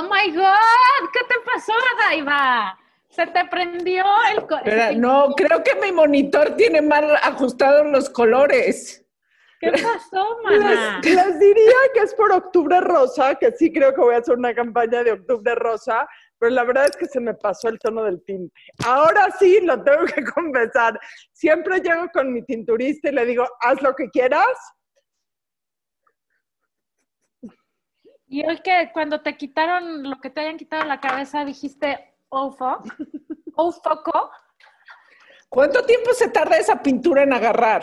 [0.00, 2.78] Oh my God, ¿qué te pasó, Daiva?
[3.10, 4.04] Se te prendió
[4.34, 9.04] el co- Espera, se te- no, creo que mi monitor tiene mal ajustados los colores.
[9.60, 11.00] ¿Qué pasó, mana?
[11.02, 14.38] Les, les diría que es por Octubre Rosa, que sí creo que voy a hacer
[14.38, 16.08] una campaña de Octubre Rosa,
[16.38, 18.54] pero la verdad es que se me pasó el tono del tinte.
[18.86, 20.98] Ahora sí, lo tengo que confesar.
[21.32, 24.48] Siempre llego con mi tinturista y le digo, haz lo que quieras.
[28.32, 32.52] Y hoy que cuando te quitaron lo que te hayan quitado la cabeza dijiste, oh
[32.52, 32.86] fuck,
[33.56, 34.30] oh foco.
[35.48, 37.82] ¿Cuánto tiempo se tarda esa pintura en agarrar?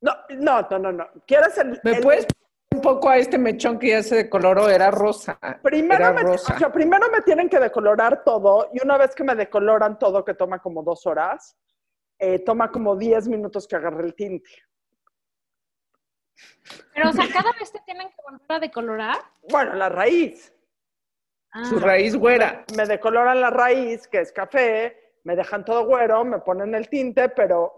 [0.00, 0.92] No, no, no, no.
[0.92, 1.06] no.
[1.24, 2.38] ¿Quieres el, ¿Me el- puedes poner
[2.74, 4.68] un poco a este mechón que ya se decoloró?
[4.68, 5.38] Era rosa.
[5.62, 6.54] Primero Era me, rosa.
[6.56, 10.24] o sea, primero me tienen que decolorar todo y una vez que me decoloran todo,
[10.24, 11.56] que toma como dos horas,
[12.18, 14.50] eh, toma como 10 minutos que agarre el tinte.
[16.94, 19.16] Pero, o sea, cada vez te tienen que volver a decolorar.
[19.48, 20.52] Bueno, la raíz.
[21.52, 22.64] Ah, Su raíz güera.
[22.76, 27.28] Me decoloran la raíz, que es café, me dejan todo güero, me ponen el tinte,
[27.30, 27.74] pero...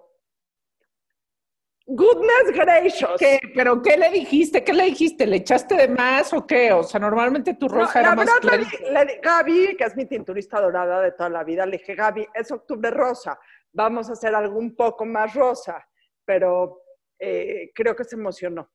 [1.86, 3.18] Goodness gracious.
[3.18, 3.38] ¿Qué?
[3.52, 4.62] ¿Pero qué le dijiste?
[4.62, 5.26] ¿Qué le dijiste?
[5.26, 6.72] ¿Le echaste de más o qué?
[6.72, 8.60] O sea, normalmente tu No, rosa la era más verdad,
[8.92, 12.28] le le Gaby, que es mi tinturista dorada de toda la vida, le dije, Gaby,
[12.32, 13.40] es octubre rosa,
[13.72, 15.84] vamos a hacer algo un poco más rosa,
[16.24, 16.80] pero
[17.20, 18.68] eh, creo que se emocionó.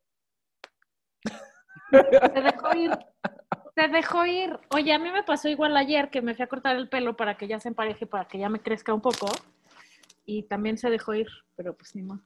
[1.91, 2.91] Te dejó ir.
[3.75, 4.57] Te dejó ir.
[4.73, 7.35] Oye, a mí me pasó igual ayer que me fui a cortar el pelo para
[7.37, 9.27] que ya se empareje, para que ya me crezca un poco.
[10.25, 12.21] Y también se dejó ir, pero pues ni modo.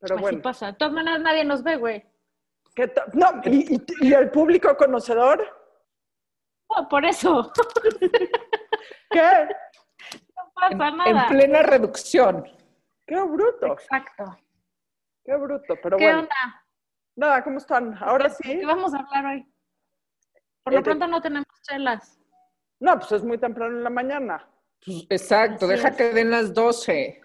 [0.00, 0.66] Pero Así bueno, pasa.
[0.66, 2.04] De todas maneras, nadie nos ve, güey.
[2.74, 5.46] ¿qué ta- no, y, y- y el público conocedor?
[6.68, 7.52] Oh, por eso.
[9.10, 9.48] ¿Qué?
[10.36, 11.28] No pasa En, en nada.
[11.28, 12.44] plena reducción.
[13.06, 14.36] Qué bruto, Exacto.
[15.24, 16.20] Qué bruto, pero ¿Qué bueno.
[16.20, 16.64] onda?
[17.16, 17.96] Nada, ¿cómo están?
[18.02, 18.42] Ahora ¿De sí.
[18.42, 19.42] qué vamos a hablar hoy?
[20.64, 22.18] Por Eh, lo de- pronto no tenemos chelas.
[22.80, 24.48] No, pues es muy temprano en la mañana.
[24.84, 25.96] Pues, exacto, Así deja es.
[25.96, 27.20] que den las 12.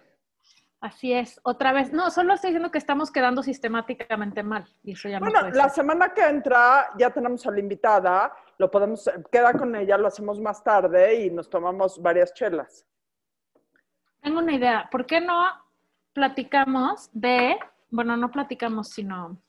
[0.79, 1.39] Así es.
[1.43, 1.91] Otra vez.
[1.91, 4.67] No, solo estoy diciendo que estamos quedando sistemáticamente mal.
[4.83, 5.71] Y eso ya no Bueno, la ser.
[5.71, 10.39] semana que entra ya tenemos a la invitada, lo podemos, queda con ella, lo hacemos
[10.39, 12.85] más tarde y nos tomamos varias chelas.
[14.21, 14.87] Tengo una idea.
[14.91, 15.43] ¿Por qué no
[16.13, 17.57] platicamos de,
[17.89, 19.41] bueno, no platicamos, sino...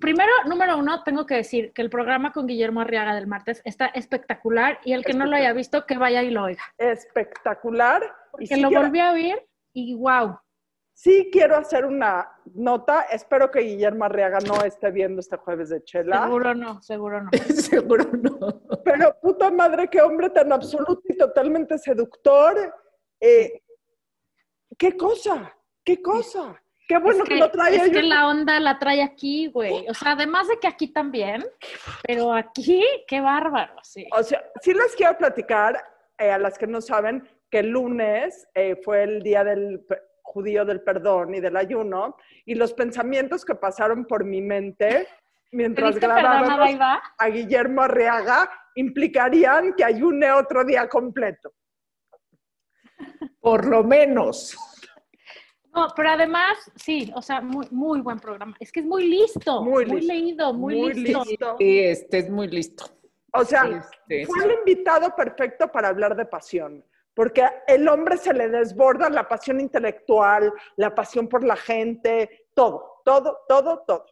[0.00, 3.86] Primero, número uno, tengo que decir que el programa con Guillermo Arriaga del martes está
[3.86, 6.62] espectacular y el que no lo haya visto, que vaya y lo oiga.
[6.78, 8.02] Espectacular.
[8.04, 10.38] Y Porque sí lo quiero, volví a oír y wow.
[10.92, 15.82] sí quiero hacer una nota, espero que Guillermo Arriaga no esté viendo este jueves de
[15.82, 17.30] chela, Seguro no, seguro no.
[17.54, 18.62] Seguro no.
[18.84, 22.74] pero puta madre, qué hombre tan absoluto y totalmente seductor.
[23.20, 23.62] Eh,
[24.78, 25.54] ¿Qué cosa?
[25.84, 26.60] ¿Qué cosa?
[26.90, 29.86] Qué bueno es que, que, lo trae es que la onda la trae aquí, güey.
[29.88, 31.46] O sea, además de que aquí también,
[32.02, 34.08] pero aquí, qué bárbaro, sí.
[34.10, 35.80] O sea, sí les quiero platicar,
[36.18, 39.86] eh, a las que no saben, que el lunes eh, fue el día del
[40.22, 45.06] judío del perdón y del ayuno, y los pensamientos que pasaron por mi mente
[45.52, 51.52] mientras ¿Pediste perdón a grabábamos a Guillermo Arriaga implicarían que ayune otro día completo.
[53.40, 54.56] Por lo menos.
[55.74, 58.56] No, pero además, sí, o sea, muy, muy buen programa.
[58.58, 61.24] Es que es muy listo, Muy muy, listo, leído, muy, muy listo.
[61.24, 61.56] listo.
[61.58, 62.84] Sí, este es muy listo.
[63.32, 68.34] O sea, Este, fue el invitado perfecto para hablar de pasión, porque el hombre se
[68.34, 74.06] le desborda la pasión intelectual, la pasión por la gente, todo, todo, todo, todo.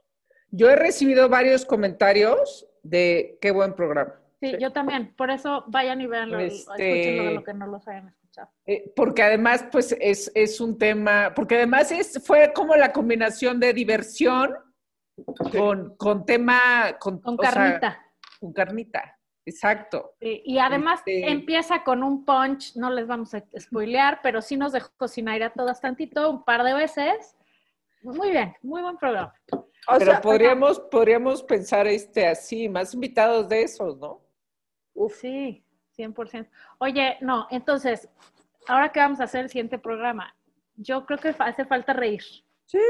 [0.51, 4.15] Yo he recibido varios comentarios de qué buen programa.
[4.41, 5.13] Sí, yo también.
[5.17, 8.28] Por eso vayan y veanlo, Este- escúchenlo de lo que no los hayan escuchado.
[8.67, 13.59] Eh, porque además, pues, es, es un tema, porque además es, fue como la combinación
[13.61, 14.55] de diversión
[15.53, 18.07] con, con tema, con, Con o sea, carnita.
[18.41, 20.15] con carnita, exacto.
[20.21, 24.57] Sí, y además Este- empieza con un punch, no les vamos a spoilear, pero sí
[24.57, 27.35] nos dejó sin aire a todas tantito, un par de veces.
[28.03, 29.35] Muy bien, muy buen programa.
[29.53, 34.21] O Pero sea, podríamos, podríamos pensar este así, más invitados de esos, ¿no?
[35.09, 35.65] Sí,
[35.99, 36.49] 100%.
[36.79, 38.09] Oye, no, entonces,
[38.67, 40.35] ahora que vamos a hacer el siguiente programa,
[40.77, 42.23] yo creo que hace falta reír.
[42.67, 42.81] sí,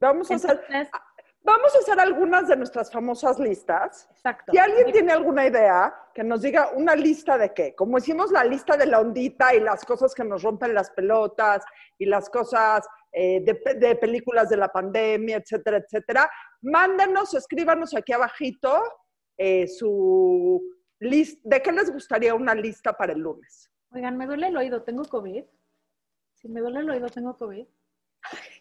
[0.00, 0.88] vamos a hacer, Entonces,
[1.42, 4.08] vamos a hacer algunas de nuestras famosas listas.
[4.10, 4.52] exacto.
[4.52, 7.74] Si alguien tiene alguna idea, que nos diga una lista de qué.
[7.74, 11.64] Como hicimos la lista de la ondita y las cosas que nos rompen las pelotas
[11.98, 16.30] y las cosas eh, de, de películas de la pandemia, etcétera, etcétera.
[16.62, 18.82] Mándenos, escríbanos aquí abajito
[19.36, 20.62] eh, su
[21.00, 21.40] lista.
[21.44, 23.70] ¿De qué les gustaría una lista para el lunes?
[23.92, 25.44] Oigan, me duele el oído, ¿tengo COVID?
[26.34, 27.66] Si me duele el oído, ¿tengo COVID?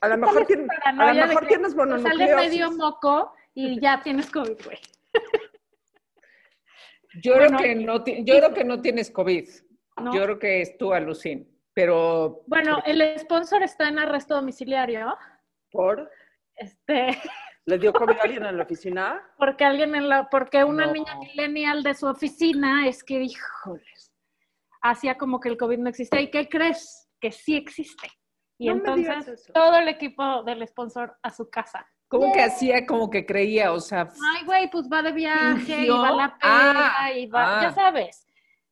[0.01, 2.35] A lo mejor, Tal vez tien- a lo mejor que tienes te Sale mononucleosis.
[2.35, 4.77] medio moco y ya tienes COVID, güey.
[7.21, 9.49] Yo, Bueno, creo, que no, ti- yo creo que no tienes COVID.
[10.03, 10.13] ¿no?
[10.13, 11.49] Yo creo que es tu alucin.
[11.73, 15.17] Pero Bueno, el sponsor está en arresto domiciliario.
[15.71, 16.09] ¿Por?
[16.55, 17.07] Este,
[17.65, 19.21] ¿Le dio COVID a alguien en la oficina?
[19.37, 20.93] porque alguien en la, porque una No.
[20.93, 24.11] niña millennial de su oficina es que, híjoles,
[24.81, 26.21] hacía como que el COVID no existía.
[26.21, 27.09] ¿Y qué crees?
[27.19, 28.07] Que sí existe.
[28.59, 31.85] Y No entonces todo el equipo del sponsor a su casa.
[32.07, 34.07] como que hacía como que creía, o sea,
[34.37, 37.61] Ay, güey, pues va de viaje, y va a la peda, Ah, y va, ah.
[37.63, 38.27] ya sabes,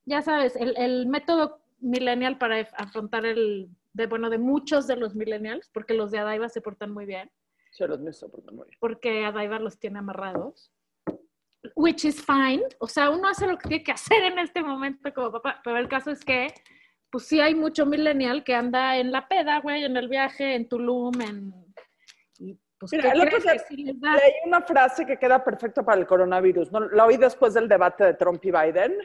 [0.05, 4.95] ya sabes, el, el método millennial para af- afrontar el, de, bueno, de muchos de
[4.97, 7.29] los millennials, porque los de Adaiva se portan muy bien,
[7.73, 8.77] Se los me soportan muy bien.
[8.79, 10.71] porque Adaiva los tiene amarrados,
[11.75, 15.11] which is fine, o sea, uno hace lo que tiene que hacer en este momento
[15.11, 16.53] como papá, pero el caso es que,
[17.09, 20.69] pues sí hay mucho millennial que anda en la peda, güey, en el viaje, en
[20.69, 21.51] Tulum, en...
[22.37, 23.83] y, pues, Mira, ¿qué el otro crees día que sí?
[23.85, 26.71] Leí una frase que queda perfecta para el coronavirus.
[26.71, 26.79] ¿no?
[26.79, 28.97] La oí después del debate de Trump y Biden,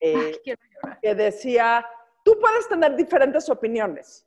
[0.00, 0.56] eh, Ay,
[1.02, 1.86] que decía,
[2.24, 4.26] tú puedes tener diferentes opiniones,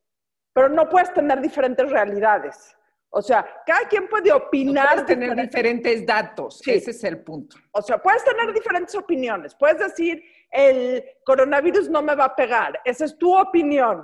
[0.54, 2.78] pero no puedes tener diferentes realidades.
[3.14, 4.88] O sea, cada quien puede opinar.
[4.88, 5.58] puedes tener diferente.
[5.58, 6.60] diferentes datos.
[6.64, 6.72] Sí.
[6.72, 7.58] Ese es el punto.
[7.72, 9.54] O sea, puedes tener diferentes opiniones.
[9.56, 12.80] Puedes decir, el coronavirus no me va a pegar.
[12.86, 14.04] Esa es tu opinión.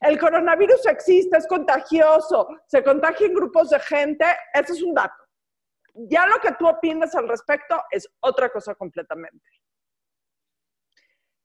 [0.00, 4.24] El coronavirus existe, es contagioso, se contagia en grupos de gente.
[4.52, 5.14] Ese es un dato.
[5.94, 9.44] Ya lo que tú opinas al respecto es otra cosa completamente.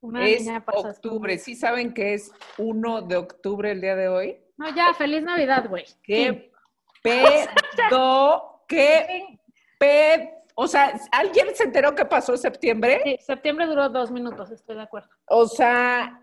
[0.01, 1.37] Una es octubre.
[1.37, 4.43] ¿Sí saben que es 1 de octubre el día de hoy?
[4.57, 5.85] No, ya, feliz Navidad, güey.
[6.03, 6.48] ¿Qué
[7.01, 8.63] pedo?
[8.67, 9.39] ¿Qué
[9.77, 10.29] pedo?
[10.55, 13.01] O sea, ¿alguien se enteró que pasó septiembre?
[13.03, 15.09] Sí, septiembre duró dos minutos, estoy de acuerdo.
[15.27, 16.21] O sea,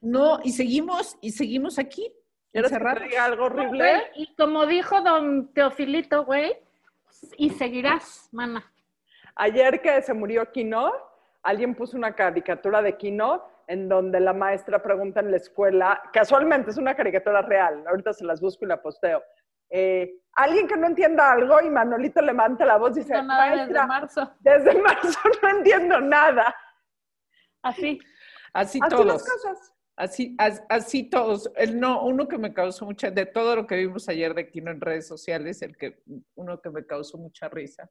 [0.00, 2.10] no, y seguimos, y seguimos aquí,
[2.52, 4.10] ¿Quieres que algo Güey, horrible?
[4.16, 6.56] y como dijo don Teofilito, güey,
[7.36, 8.72] y seguirás, mana.
[9.36, 10.92] Ayer que se murió Kino,
[11.42, 16.70] alguien puso una caricatura de Kino en donde la maestra pregunta en la escuela, casualmente
[16.70, 19.22] es una caricatura real, ahorita se las busco y la posteo.
[19.72, 23.44] eh, alguien que no entienda algo y Manolito levanta la voz y dice, No, nada
[23.50, 24.32] desde maestra, marzo.
[24.40, 26.52] desde marzo no entiendo nada.
[27.62, 27.98] Así.
[28.52, 29.06] Así Así todos.
[29.06, 29.74] las cosas.
[29.96, 31.52] Así, as- así todos.
[31.56, 34.70] El no, uno que me causó mucha, de todo lo que vimos ayer de Kino
[34.72, 36.02] en redes sociales, el que,
[36.34, 37.88] uno que me causó mucha risa,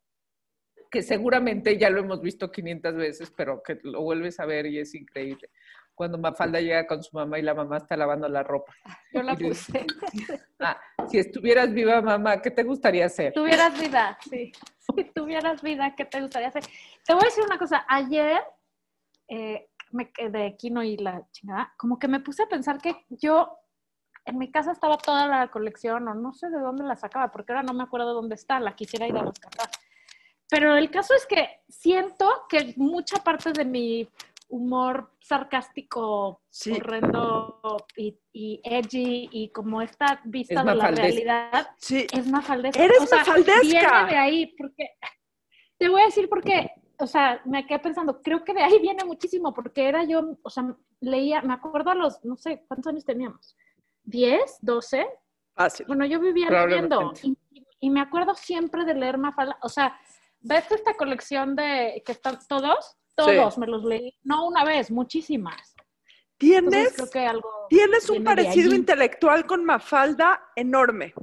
[0.90, 4.80] que seguramente ya lo hemos visto 500 veces, pero que lo vuelves a ver y
[4.80, 5.50] es increíble.
[5.94, 8.74] Cuando Mafalda llega con su mamá y la mamá está lavando la ropa.
[9.14, 9.86] Yo la puse.
[10.62, 10.78] Ah,
[11.10, 13.32] si estuvieras viva, mamá, ¿qué te gustaría hacer?
[13.32, 14.52] tuvieras vida, sí.
[14.94, 16.64] Si tuvieras vida, ¿qué te gustaría hacer?
[17.06, 17.86] Te voy a decir una cosa.
[17.88, 18.42] Ayer,
[19.30, 23.06] eh, me quedé de Kino y la chingada, como que me puse a pensar que
[23.10, 23.58] yo,
[24.26, 27.54] en mi casa estaba toda la colección, o no sé de dónde la sacaba, porque
[27.54, 29.52] ahora no me acuerdo dónde está, la quisiera ir a buscar.
[30.50, 34.10] Pero el caso es que siento que mucha parte de mi
[34.50, 36.72] humor sarcástico, Sí.
[36.72, 42.07] horrendo y, y edgy y como esta vista Es de la realidad Sí.
[42.12, 42.84] es mafaldesca.
[42.84, 43.62] Eres O sea, mafaldesca.
[43.62, 44.90] Viene de ahí, porque
[45.78, 46.72] te voy a decir por qué.
[46.98, 50.50] O sea, me quedé pensando, creo que de ahí viene muchísimo, porque era yo, o
[50.50, 53.56] sea, leía, me acuerdo a los, no sé, ¿cuántos años teníamos?
[54.06, 54.40] ¿10?
[54.62, 55.07] ¿12?
[55.54, 55.86] Fácil.
[55.86, 57.38] Bueno, yo vivía leyendo y,
[57.80, 59.57] y me acuerdo siempre de leer Mafalda.
[59.62, 59.98] O sea,
[60.42, 62.96] ¿ves esta colección de que están todos?
[63.16, 65.76] Todos me los leí, no una vez, muchísimas.
[66.42, 71.14] Entonces Tienes, creo que algo tienes un parecido intelectual con Mafalda enorme.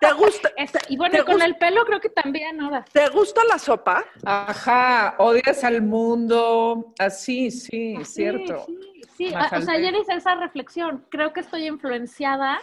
[0.00, 1.46] ¿Te gusta, Esta- y bueno, ¿Te y con gusta?
[1.46, 2.84] el pelo creo que también ahora.
[2.92, 4.04] ¿Te gusta la sopa?
[4.24, 6.92] Ajá, odias al mundo.
[6.98, 8.64] Así, sí, Ah, es cierto.
[8.66, 9.34] Sí, sí, sí.
[9.36, 11.06] Ah, O sea, ayer hice esa reflexión.
[11.08, 12.60] Creo que estoy influenciada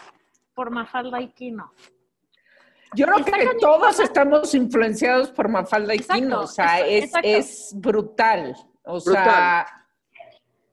[0.54, 1.72] por Mafalda y Kino.
[2.96, 6.42] Yo creo que todos estamos influenciados por Mafalda y Exacto, Kino.
[6.42, 7.28] O sea, es, exacto.
[7.30, 8.56] es brutal.
[8.84, 9.24] O Brutal.
[9.24, 9.68] sea,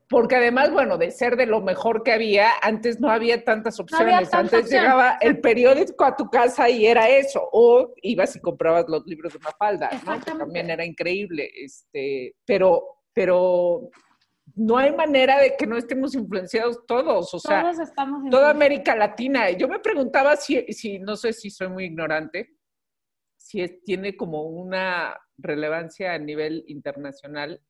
[0.09, 3.85] porque además, bueno, de ser de lo mejor que había, antes no había tantas No
[3.97, 4.29] había opciones.
[4.29, 4.81] tanta antes opción.
[4.83, 7.47] llegaba el periódico a tu casa y era eso.
[7.51, 10.19] O ibas y comprabas los libros de Mafalda, ¿no?
[10.19, 11.49] Que también era increíble.
[11.55, 12.83] Este, pero,
[13.13, 13.89] pero
[14.57, 17.33] no hay manera de que no estemos influenciados todos.
[17.33, 18.49] O sea, Todos estamos toda.
[18.49, 19.49] América Latina.
[19.51, 22.57] Yo me preguntaba si, si no sé si soy muy ignorante,
[23.37, 27.61] si es- tiene como una relevancia a nivel internacional,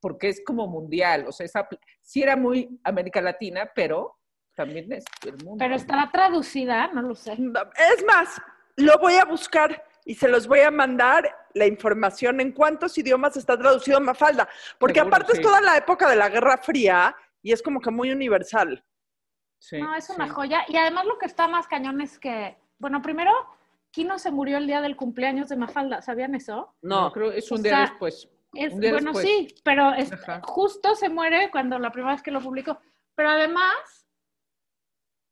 [0.00, 1.24] porque es como mundial.
[1.26, 1.66] O sea, esa,
[2.02, 4.18] sí era muy América Latina, pero
[4.54, 5.56] también es el mundo.
[5.58, 7.32] Pero estará traducida, no lo sé.
[7.32, 8.40] Es más,
[8.76, 13.36] lo voy a buscar y se los voy a mandar la información en cuántos idiomas
[13.36, 14.48] está traducido Mafalda.
[14.78, 15.38] Porque Seguro, aparte sí.
[15.38, 18.84] es toda la época de la Guerra Fría y es como que muy universal.
[19.58, 20.32] Sí, No, es una sí.
[20.32, 20.64] joya.
[20.68, 23.32] Y además lo que está más cañón es que, bueno, primero,
[23.90, 26.02] Kino se murió el día del cumpleaños de Mafalda.
[26.02, 26.74] ¿Sabían eso?
[26.82, 28.28] No, No, creo que es un O día sea, después.
[28.52, 29.26] Es, Un día bueno, después.
[29.26, 30.10] sí, pero es-
[30.42, 32.78] justo se muere cuando la primera vez que lo publicó.
[33.14, 34.06] Pero además,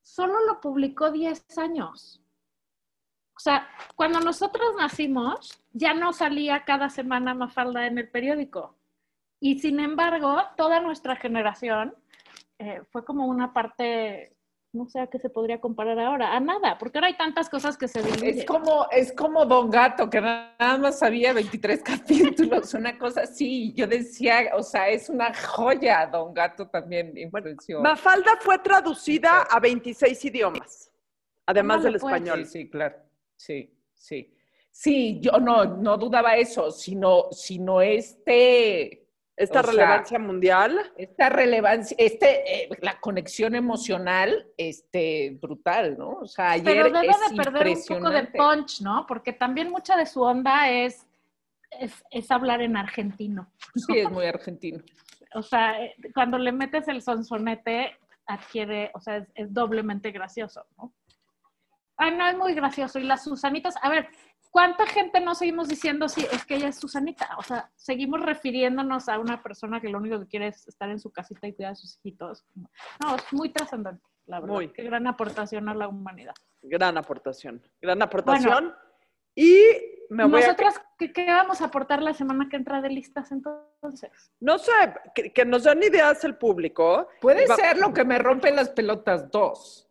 [0.02, 2.21] solo lo publicó 10 años.
[3.42, 8.76] O sea, cuando nosotros nacimos, ya no salía cada semana Mafalda en el periódico.
[9.40, 11.92] Y sin embargo, toda nuestra generación
[12.60, 14.36] eh, fue como una parte,
[14.72, 17.76] no sé a qué se podría comparar ahora, a nada, porque ahora hay tantas cosas
[17.76, 18.38] que se diluyen.
[18.38, 23.72] Es como, es como Don Gato, que nada más sabía 23 capítulos, una cosa así.
[23.74, 26.06] Yo decía, o sea, es una joya.
[26.06, 27.80] Don Gato también influenció.
[27.80, 30.92] Mafalda fue traducida a 26 idiomas,
[31.44, 32.04] además del pues.
[32.04, 32.46] español.
[32.46, 33.02] Sí, sí, claro.
[33.42, 34.32] Sí, sí.
[34.70, 40.92] Sí, yo no, no dudaba eso, sino, sino este, Esta sea, relevancia mundial.
[40.96, 46.10] esta relevancia, este, eh, la conexión emocional, este, brutal, ¿no?
[46.20, 49.06] O sea, ayer Pero debe es de perder un poco de punch, ¿no?
[49.08, 51.04] Porque también mucha de su onda es,
[51.72, 53.50] es, es hablar en argentino.
[53.74, 54.82] Sí, es muy argentino.
[55.34, 57.96] O sea, eh, cuando le metes el sonsonete,
[58.26, 60.92] adquiere, o sea, es, es doblemente gracioso, ¿no?
[62.02, 62.98] Ay, no, es muy gracioso.
[62.98, 64.08] Y las Susanitas, a ver,
[64.50, 67.28] ¿cuánta gente no seguimos diciendo si es que ella es Susanita?
[67.38, 70.98] O sea, seguimos refiriéndonos a una persona que lo único que quiere es estar en
[70.98, 72.44] su casita y cuidar a sus hijitos.
[73.00, 74.54] No, es muy trascendente, la verdad.
[74.54, 74.68] Muy.
[74.72, 76.34] Qué gran aportación a la humanidad.
[76.62, 77.62] Gran aportación.
[77.80, 78.74] Gran aportación.
[79.36, 79.56] y
[80.10, 80.46] me voy a...
[80.48, 84.10] Nosotras, ¿qué, ¿qué vamos a aportar la semana que entra de listas entonces?
[84.40, 84.72] No sé,
[85.14, 87.08] que, que nos den ideas el público.
[87.20, 89.88] Puede Va- ser lo que me rompe las pelotas dos.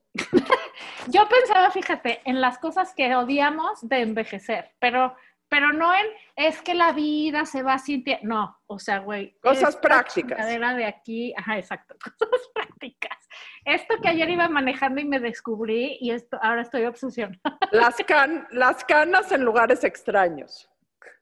[1.07, 5.15] Yo pensaba, fíjate, en las cosas que odiamos de envejecer, pero,
[5.49, 8.27] pero no en es que la vida se va sintiendo.
[8.27, 9.35] No, o sea, güey.
[9.41, 10.37] Cosas prácticas.
[10.37, 13.17] chingadera de aquí, ajá, exacto, cosas prácticas.
[13.65, 17.41] Esto que ayer iba manejando y me descubrí y esto ahora estoy obsesionada.
[17.71, 20.69] Las, can- las canas en lugares extraños.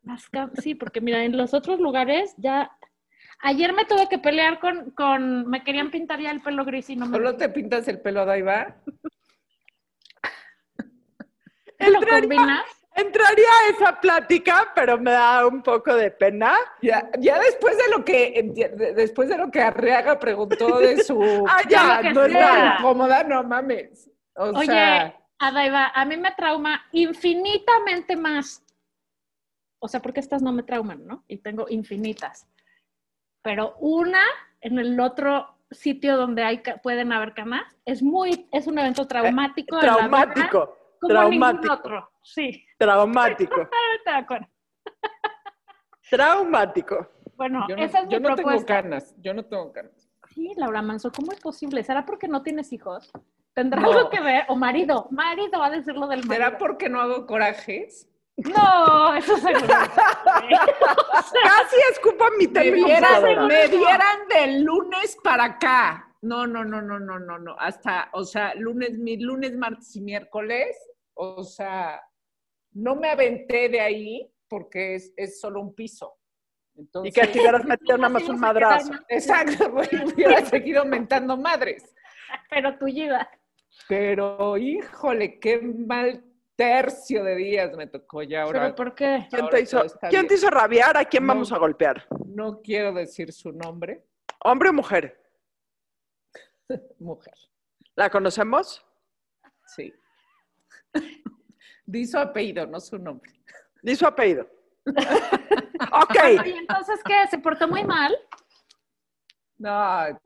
[0.03, 2.71] Las ca- Sí, porque mira, en los otros lugares ya.
[3.41, 6.95] Ayer me tuve que pelear con, con, me querían pintar ya el pelo gris y
[6.97, 8.75] no me ¿Solo te pintas el pelo, Daiva?
[11.77, 12.63] ¿Te lo Entraría- combinas.
[12.95, 16.53] Entraría a esa plática, pero me da un poco de pena.
[16.81, 21.17] Ya, ya después de lo que de- después de lo que Arriaga preguntó de su
[21.49, 22.41] Ah, ya, no es sea.
[22.41, 22.75] nada.
[22.79, 24.11] incómoda, no mames.
[24.35, 28.65] O Oye, sea, Adaiva, a mí me trauma infinitamente más.
[29.81, 31.23] O sea, porque estas no me trauman, ¿no?
[31.29, 32.48] Y tengo infinitas.
[33.41, 34.21] Pero una
[34.61, 39.07] en el otro sitio donde hay ca- pueden haber camas es muy, es un evento
[39.07, 39.77] traumático.
[39.77, 40.77] vida, Traumático.
[40.99, 41.73] como ningún traumático.
[41.73, 42.11] otro.
[42.23, 43.55] Sí, Traumático.
[43.55, 44.47] totalmente de acuerdo.
[46.09, 47.07] Traumático.
[47.35, 50.09] Bueno, yo no, esa es yo mi no tengo canas, yo no tengo canas.
[50.33, 51.83] Sí, Laura Manso, ¿cómo es posible?
[51.83, 53.11] ¿Será porque no tienes hijos?
[53.53, 53.91] ¿Tendrá No.
[53.91, 54.43] algo que ver?
[54.49, 56.33] O marido, marido, va a decirlo del marido.
[56.45, 58.08] ¿Será porque no hago corajes?
[58.45, 59.67] No, eso seguro.
[61.43, 62.87] Casi escupo mi Me término.
[62.87, 63.47] dieran, seguro.
[63.47, 66.15] me dieran del lunes para acá.
[66.21, 67.55] No, no, no, no, no, no, no.
[67.59, 70.75] Hasta, o sea, lunes, mi lunes, martes y miércoles.
[71.13, 72.01] O sea,
[72.73, 76.15] no me aventé de ahí porque es, es solo un piso.
[76.75, 78.93] Y Entonces, que te hubieras metido nada más un madrazo.
[79.07, 81.93] Exacto, güey, hubiera seguido mentando madres.
[82.49, 83.29] Pero tu vida.
[83.87, 86.23] Pero, híjole, qué mal
[86.59, 88.59] tercio de días me tocó ya ahora.
[88.63, 89.25] ¿Pero por qué?
[89.29, 90.39] ¿Quién Ahora te hizo, todo está ¿quién te bien.
[90.39, 90.97] hizo rabiar?
[90.97, 91.33] ¿A quién No.
[91.33, 92.05] vamos a golpear?
[92.25, 94.03] No quiero decir su nombre,
[94.43, 95.21] ¿Hombre o mujer?
[96.99, 97.33] mujer.
[97.95, 98.85] ¿La conocemos?
[99.67, 99.93] Sí.
[101.85, 103.31] Di su apellido, no su nombre.
[103.81, 104.45] Di su apellido.
[104.85, 106.45] ok.
[106.45, 107.25] ¿Y entonces qué?
[107.29, 108.13] ¿Se portó muy mal?
[109.57, 110.19] No,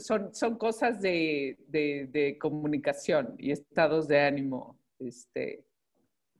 [0.00, 4.78] son, son cosas de, de- de comunicación y estados de ánimo.
[4.98, 5.64] Este,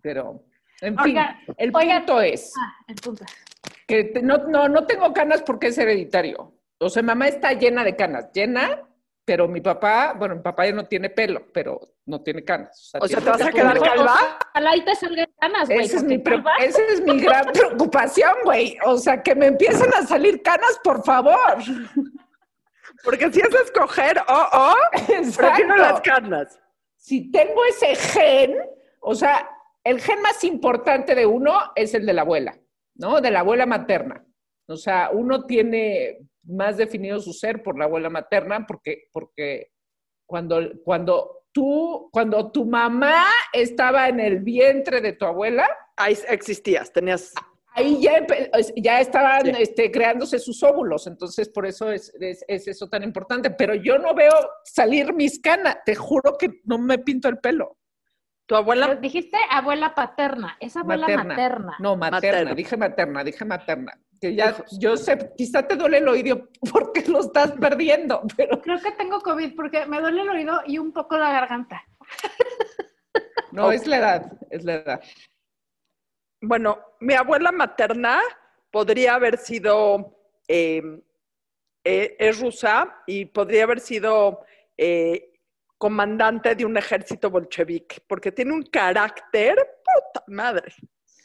[0.08, 0.42] pero,
[0.80, 1.18] en fin,
[1.58, 1.98] el oiga.
[1.98, 3.24] punto es Ah, el punto.
[3.86, 6.54] que te- no, no, no tengo canas porque es hereditario.
[6.78, 8.82] O sea, mamá está llena de canas, llena,
[9.26, 12.90] pero mi papá, bueno, mi papá ya no tiene pelo, pero no tiene canas.
[12.98, 13.56] O sea, ¿te vas a pelo.
[13.56, 14.38] quedar calva?
[14.54, 15.80] Ojalá y te salgan ganas, güey.
[15.84, 18.78] Esa es, mi pre- calva- esa es mi gran preocupación, güey.
[18.86, 21.56] O sea, que me empiecen a salir canas, por favor.
[23.04, 24.74] Porque si es escoger o o,
[25.36, 26.58] prefiero las carnas.
[26.96, 28.56] Si tengo ese gen,
[29.00, 29.48] o sea,
[29.84, 32.58] el gen más importante de uno es el de la abuela,
[32.96, 33.20] ¿no?
[33.20, 34.24] De la abuela materna.
[34.66, 39.70] O sea, uno tiene más definido su ser por la abuela materna porque, porque
[40.26, 46.92] cuando, cuando, tú, cuando tu mamá estaba en el vientre de tu abuela, Ahí existías,
[46.92, 47.32] tenías...
[47.74, 48.24] ahí ya,
[48.76, 49.52] ya estaban Sí.
[49.58, 53.50] este, creándose sus óvulos, entonces por eso es, es- es eso tan importante.
[53.50, 54.32] Pero yo no veo
[54.64, 57.77] salir mis canas, te juro que no me pinto el pelo.
[58.48, 58.86] Tu abuela...
[58.88, 61.76] Pero dijiste abuela paterna, es abuela materna.
[61.80, 62.54] No, materna, Materna.
[62.54, 63.92] dije materna, dije materna.
[64.22, 68.80] Que ya, yo sé, quizá te duele el oído porque lo estás perdiendo, pero Creo
[68.80, 71.84] que tengo COVID porque me duele el oído y un poco la garganta.
[73.52, 75.00] no, es la edad, es la edad.
[76.40, 78.18] Bueno, mi abuela materna
[78.70, 80.16] podría haber sido,
[80.48, 80.82] eh,
[81.84, 84.40] eh, es rusa y podría haber sido
[84.78, 85.34] eh,
[85.78, 90.74] comandante de un ejército bolchevique, porque tiene un carácter, puta madre.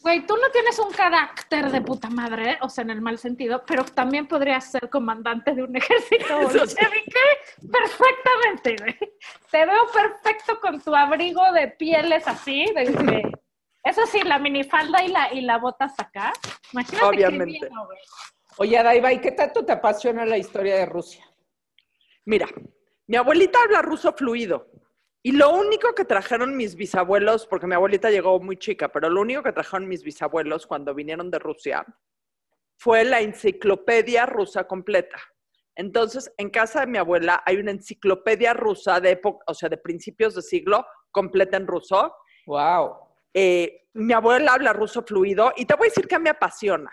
[0.01, 3.63] Güey, tú no tienes un carácter de puta madre, o sea, en el mal sentido,
[3.65, 7.19] pero también podrías ser comandante de un ejército bolchevique
[7.71, 9.13] perfectamente, güey.
[9.49, 13.31] Te veo perfecto con tu abrigo de pieles así, de, de-
[13.83, 16.33] eso sí, la minifalda y la, y la bota hasta acá.
[16.71, 17.59] Imagínate Obviamente.
[17.59, 17.99] qué bien, güey.
[18.57, 21.25] Oye, Daiva, ¿y qué tanto te apasiona la historia de Rusia?
[22.25, 22.47] Mira,
[23.07, 24.69] mi abuelita habla ruso fluido.
[25.25, 29.21] Y lo único que trajeron mis bisabuelos, porque mi abuelita llegó muy chica, pero lo
[29.21, 31.85] único que trajeron mis bisabuelos cuando vinieron de Rusia
[32.77, 35.17] fue la enciclopedia rusa completa.
[35.75, 39.77] Entonces, en casa de mi abuela hay una enciclopedia rusa de época, o sea, de
[39.77, 42.13] principios de siglo, completa en ruso.
[42.45, 42.97] Wow.
[43.33, 46.91] Eh, mi abuela habla ruso fluido y te voy a decir que me apasiona.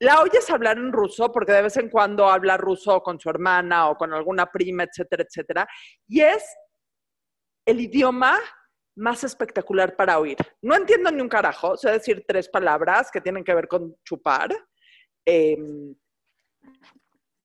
[0.00, 3.90] La oyes hablar en ruso porque de vez en cuando habla ruso con su hermana
[3.90, 5.68] o con alguna prima, etcétera, etcétera.
[6.08, 6.42] Y es
[7.66, 8.38] el idioma
[8.96, 10.38] más espectacular para oír.
[10.62, 14.50] No entiendo ni un carajo, sé decir tres palabras que tienen que ver con chupar.
[15.26, 15.56] Eh,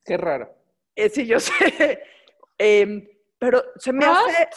[0.03, 0.55] Qué raro.
[0.95, 2.01] eh, sí, yo sé.
[2.57, 4.53] Eh, pero se me ¿Prost?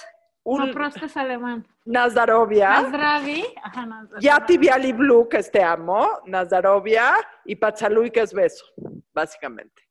[0.55, 1.67] Hace No, un Prost es alemán.
[1.85, 2.83] Nazarovia.
[2.83, 4.25] Nazdravi, ajá, Nazdravi.
[4.25, 7.15] Yati Bialy Blue, que es te amo, Nazarovia,
[7.45, 8.65] y Pachalui, que es beso,
[9.13, 9.83] básicamente.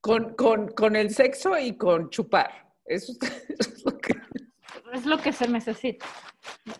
[0.00, 2.50] Con, con, con el sexo y con chupar.
[2.84, 3.12] Eso
[3.58, 4.14] es lo que...
[4.92, 6.04] Es lo que se necesita.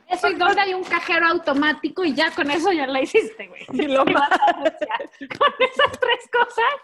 [0.08, 3.64] Eso y donde hay un cajero automático y ya con eso ya la hiciste, güey.
[3.72, 5.28] Y lo Y vas a Rusia.
[5.38, 6.74] Con esas tres cosas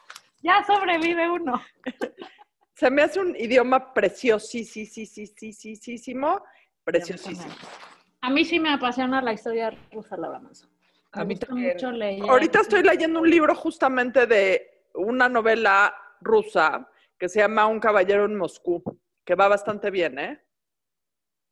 [0.40, 1.60] ya sobrevive uno.
[2.78, 6.40] Se me hace un idioma preciosísimo,
[6.84, 7.52] preciosísimo.
[8.20, 10.68] A mí sí me apasiona la historia rusa, Laura Manso.
[11.10, 11.72] A Me mí gusta también.
[11.72, 12.22] mucho leer.
[12.22, 16.88] Ahorita estoy leyendo un libro justamente de una novela rusa
[17.18, 18.80] que se llama Un caballero en Moscú,
[19.24, 20.40] que va bastante bien, ¿eh?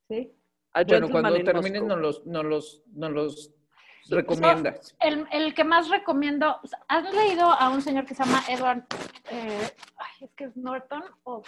[0.09, 0.33] Sí.
[0.75, 3.56] A Bueno, cuando in termines nos los, nos los, nos los
[4.09, 4.95] recomiendas.
[5.01, 8.85] El, el que más recomiendo, ¿has leído a un señor que se llama Edward,
[9.31, 11.43] eh, ay, es que es Norton o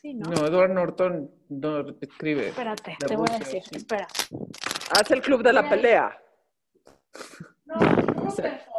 [0.00, 0.30] sí, ¿no?
[0.30, 2.48] No, Edward Norton no escribe.
[2.48, 3.76] Espérate, te voy a decir, sí.
[3.76, 4.06] espera.
[4.90, 6.18] Haz el club de la pelea.
[7.64, 7.74] No,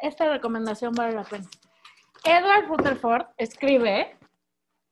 [0.00, 1.48] Esta recomendación vale la pena.
[2.24, 4.16] Edward Rutherford escribe,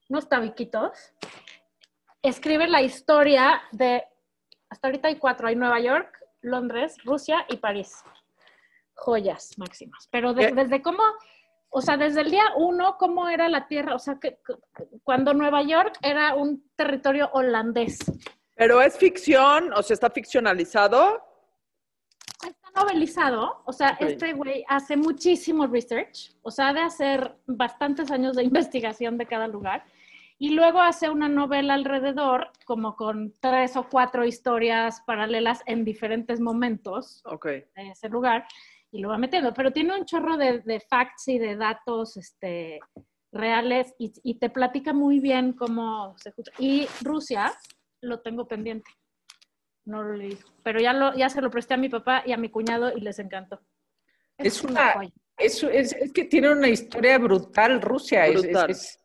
[0.09, 1.13] unos tabiquitos,
[2.23, 4.05] escribe la historia de,
[4.75, 8.03] hasta ahorita hay cuatro, hay Nueva York, Londres, Rusia y París.
[8.95, 10.09] Joyas máximas.
[10.11, 10.53] Pero de- ¿Qué?
[10.53, 11.01] desde cómo,
[11.71, 14.41] o sea, desde el día uno, cómo era la tierra, o sea, que,
[15.05, 17.99] cuando Nueva York era un territorio holandés.
[18.57, 21.23] Pero es ficción, o sea, está ficcionalizado.
[22.45, 28.35] Está novelizado, o sea, este güey hace muchísimo research, o sea, de hacer bastantes años
[28.35, 29.85] de investigación de cada lugar,
[30.38, 36.40] y luego hace una novela alrededor, como con tres o cuatro historias paralelas en diferentes
[36.40, 37.47] momentos Ok.
[37.47, 38.47] de ese lugar,
[38.90, 42.81] y lo va metiendo, pero tiene un chorro de, de facts y de datos este,
[43.33, 46.53] reales, y, y te platica muy bien cómo se escucha.
[46.59, 47.53] Y Rusia
[48.01, 48.90] lo tengo pendiente.
[49.87, 50.38] No lo leí.
[50.62, 53.01] Pero ya, lo, ya se lo presté a mi papá y a mi cuñado y
[53.01, 53.61] les encantó.
[54.38, 55.11] Es una- joya.
[55.37, 58.27] Es, es, es que tiene una historia brutal Rusia.
[58.27, 58.70] Es- es- Brutal.
[58.70, 59.01] Es,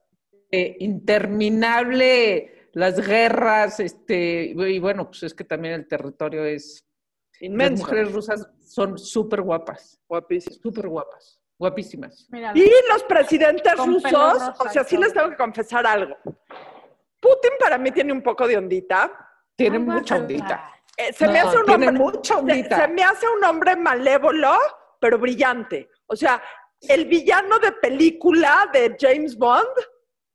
[0.51, 6.85] eh, interminable las guerras, este, y bueno, pues es que también el territorio es...
[7.33, 7.83] Las Inmenso.
[7.83, 10.55] mujeres rusas son súper guapas, Guapísimo.
[10.61, 12.27] súper guapas, guapísimas.
[12.31, 16.15] Mira, Y los presidentes Con rusos, rosa o sea, sí les tengo que confesar algo.
[16.23, 19.11] Putin para mí tiene un poco de ondita.
[19.55, 20.69] Tiene mucha ondita.
[20.97, 22.75] Eh, se me No, hace un hombre, mucha se, ondita.
[22.81, 24.53] se me hace un hombre malévolo,
[24.99, 25.89] pero brillante.
[26.07, 26.41] O sea,
[26.81, 29.67] el villano de película de James Bond,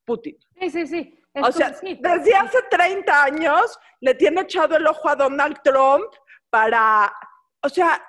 [0.05, 0.37] Putin.
[0.61, 1.25] Sí, sí, sí.
[1.35, 5.59] Es O sea, sí, desde hace 30 años le tiene echado el ojo a Donald
[5.65, 6.07] Trump
[6.49, 7.13] para,
[7.61, 8.01] o sea,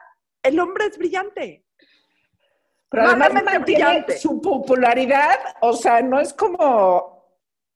[0.44, 1.66] el hombre es brillante.
[2.88, 7.26] Pero además mantiene su popularidad, o sea, no es como,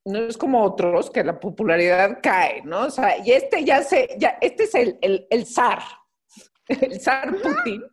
[0.06, 2.82] no es como otros que la popularidad cae, ¿no?
[2.82, 5.82] O sea, y este ya se, ya, este es el, el, el zar,
[6.68, 7.84] el zar Putin.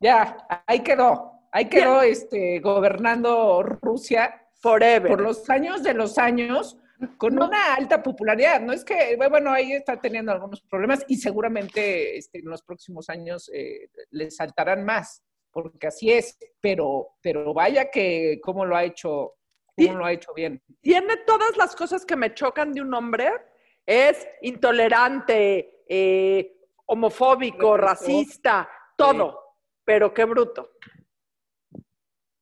[0.00, 5.08] Ya, ahí quedó, ahí quedó este, gobernando Rusia Forever.
[5.08, 6.76] por los años de los años,
[7.16, 7.46] con No.
[7.46, 8.60] una alta popularidad.
[8.60, 13.08] No es que, bueno, ahí está teniendo algunos problemas y seguramente este, en los próximos
[13.08, 18.82] años eh, le saltarán más, porque así es, pero, pero vaya que cómo lo ha
[18.84, 19.34] hecho,
[19.76, 20.60] cómo lo ha hecho bien.
[20.80, 23.30] Tiene todas las cosas que me chocan de un hombre.
[23.86, 29.40] Es intolerante, eh, homofóbico, racista, todo.
[29.84, 30.72] Pero qué bruto.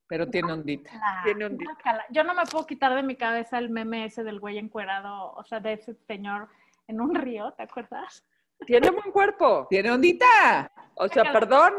[0.08, 0.90] Pero tiene ondita.
[0.94, 1.56] La- Tiene.
[2.10, 5.42] Yo no me puedo quitar de mi cabeza el meme ese del güey encuerado, o
[5.44, 6.48] sea, de ese señor
[6.86, 8.24] en un río, ¿te acuerdas?
[8.64, 9.66] Tiene buen cuerpo.
[9.68, 10.70] Tiene ondita.
[10.94, 11.72] O sea, perdón,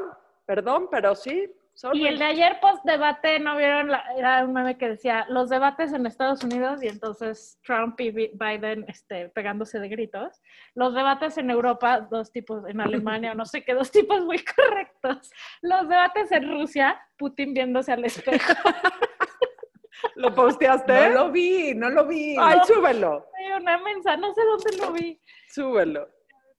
[0.46, 1.50] perdón, pero sí.
[1.78, 2.02] Sorry.
[2.02, 3.90] Y el de ayer post debate, ¿no vieron?
[3.90, 8.10] La- era un meme que decía los debates en Estados Unidos y entonces Trump y
[8.12, 10.42] Bi- Biden este, pegándose de gritos.
[10.74, 14.40] Los debates en Europa, dos tipos, en Alemania, o no sé qué, dos tipos muy
[14.56, 15.32] correctos.
[15.62, 18.54] Los debates en Rusia, Putin viéndose al espejo.
[20.16, 20.94] ¿Lo posteaste?
[20.94, 22.36] No lo vi, no lo vi.
[22.40, 26.10] Ay, súbelo, Hay una mensa, no sé dónde lo vi súbelo.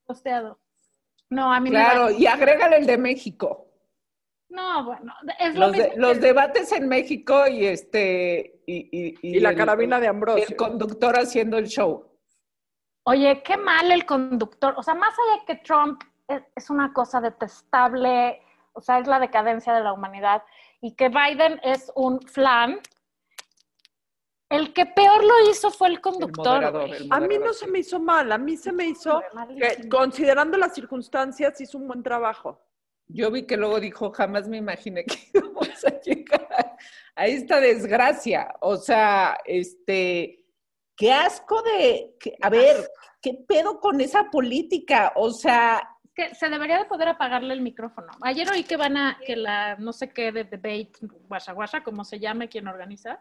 [0.06, 0.60] posteado.
[1.30, 3.67] No, a mí me Claro, y agrégale el de México.
[4.50, 8.88] No, bueno, es lo Los, de- mismo los debates en México y este y,
[9.22, 10.56] y- Y la el- carabina de el Ambrosio.
[10.56, 12.06] conductor haciendo el show.
[13.04, 14.74] Oye, qué mal el conductor.
[14.76, 18.40] O sea, más allá que Trump es, es una cosa detestable,
[18.72, 20.42] o sea, es la decadencia de la humanidad,
[20.80, 22.80] y que Biden es un flan,
[24.50, 26.46] el que peor lo hizo fue el El conductor.
[26.62, 27.60] moderador, el A mí no sí.
[27.64, 29.22] se me hizo mal, a mí se me hizo
[29.58, 32.60] que, considerando las circunstancias, hizo un buen trabajo.
[33.08, 36.76] Yo vi que luego dijo, jamás me imaginé que íbamos a llegar
[37.16, 38.54] a esta desgracia.
[38.60, 40.44] O sea, este,
[40.96, 42.90] qué asco de, que- a ver,
[43.22, 45.12] qué pedo con esa política.
[45.16, 48.08] O sea, que se debería de poder apagarle el micrófono.
[48.22, 50.90] Ayer oí que van a, que la no sé qué de debate,
[51.28, 53.20] guasha guasha, como se llame quien organiza,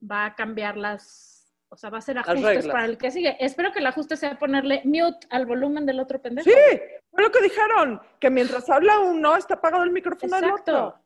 [0.00, 1.31] va a cambiar las,
[1.72, 3.34] o sea, va a hacer ajustes para el que sigue.
[3.40, 6.44] Espero que el ajuste sea ponerle mute al volumen del otro pendejo.
[6.50, 6.80] Sí,
[7.10, 10.88] fue lo que dijeron, que mientras habla uno, está apagado el micrófono del Exacto.
[10.88, 11.02] otro.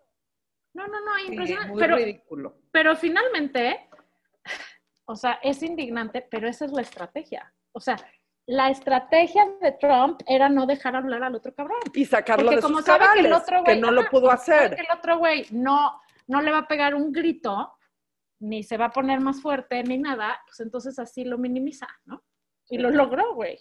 [0.75, 1.71] No, no, no, sí, impresionante.
[1.73, 2.57] muy pero, ridículo.
[2.73, 3.89] pero finalmente,
[5.05, 7.55] o sea, es indignante, pero esa es la estrategia.
[7.71, 7.97] O sea,
[8.47, 11.79] la estrategia de Trump era no dejar hablar al otro cabrón.
[11.95, 14.33] Y sacarlo Porque de como sus sabe que el cabales, otro que güey lo pudo
[14.33, 14.75] hacer.
[14.75, 17.76] que el otro güey no, no le va a pegar un grito,
[18.39, 22.23] ni se va a poner más fuerte, ni nada, pues entonces así lo minimiza, ¿no?
[22.69, 23.59] Y lo logró, güey.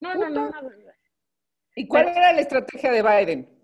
[0.00, 0.70] No, no, no, no.
[1.74, 3.62] ¿Y cuál era la estrategia de Biden?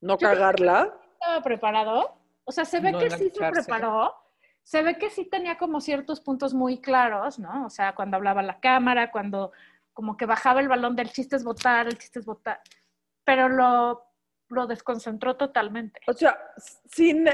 [0.00, 0.98] No cagarla.
[1.12, 2.18] Estaba preparado.
[2.44, 4.14] O sea, se ve No que sí se preparó.
[4.62, 7.66] Se ve que sí tenía como ciertos puntos muy claros, ¿no?
[7.66, 9.52] O sea, cuando hablaba la cámara, cuando
[9.92, 12.60] como que bajaba el balón del chiste es votar, el chiste es votar.
[13.24, 14.04] Pero lo,
[14.48, 16.00] lo desconcentró totalmente.
[16.06, 16.38] O sea,
[16.84, 17.28] sin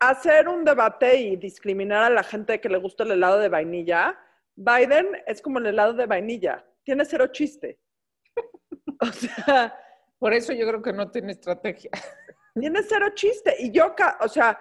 [0.00, 4.18] hacer un debate y discriminar a la gente que le gusta el helado de vainilla,
[4.56, 6.64] Biden es como el helado de vainilla.
[6.82, 7.78] Tiene cero chiste.
[9.00, 9.76] O sea,
[10.18, 11.90] Por eso yo creo que no tiene estrategia.
[12.54, 13.54] tiene cero chiste.
[13.58, 14.58] Y yo, o sea,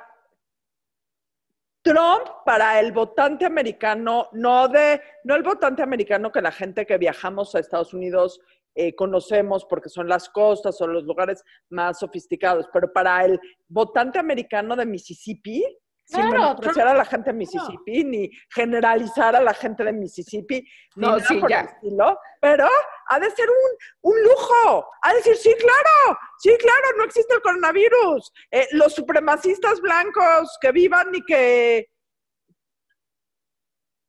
[1.84, 6.98] Trump para el votante americano, no de, no el votante americano que la gente que
[6.98, 8.42] viajamos a Estados Unidos
[8.76, 14.20] eh, conocemos porque son las costas o los lugares más sofisticados, pero para el votante
[14.20, 15.64] americano de Mississippi,
[16.06, 20.62] sin Claro, menospreciar a la gente de Mississippi, ni generalizar a la gente de Mississippi,
[20.96, 21.62] ni No, nada sí, por ya.
[21.62, 22.68] el estilo, pero
[23.08, 24.86] ha de ser un, un lujo.
[25.02, 28.34] Ha de decir, sí, claro, sí, claro, no existe el coronavirus.
[28.52, 31.88] Eh, los supremacistas blancos que vivan y que...